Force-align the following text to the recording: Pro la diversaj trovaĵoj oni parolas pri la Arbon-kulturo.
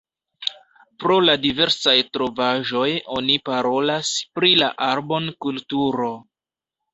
Pro 1.01 1.17
la 1.25 1.35
diversaj 1.43 1.93
trovaĵoj 2.17 2.87
oni 3.17 3.35
parolas 3.51 4.15
pri 4.39 4.51
la 4.63 4.71
Arbon-kulturo. 4.89 6.11